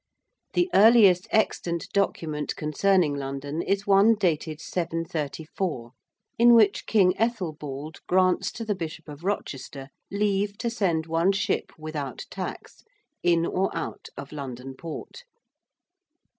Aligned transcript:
The 0.55 0.67
earliest 0.73 1.27
extant 1.29 1.87
document 1.93 2.55
concerning 2.55 3.13
London 3.13 3.61
is 3.61 3.85
one 3.85 4.15
dated 4.15 4.59
734, 4.59 5.91
in 6.39 6.55
which 6.55 6.87
King 6.87 7.15
Ethelbald 7.19 7.99
grants 8.07 8.51
to 8.53 8.65
the 8.65 8.73
Bishop 8.73 9.07
of 9.07 9.23
Rochester 9.23 9.89
leave 10.09 10.57
to 10.57 10.71
send 10.71 11.05
one 11.05 11.31
ship 11.33 11.71
without 11.77 12.25
tax 12.31 12.83
in 13.21 13.45
or 13.45 13.69
out 13.77 14.09
of 14.17 14.31
London 14.31 14.73
Port. 14.75 15.21